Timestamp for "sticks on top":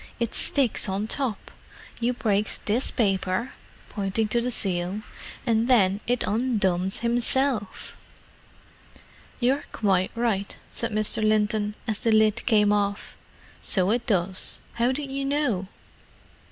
0.33-1.51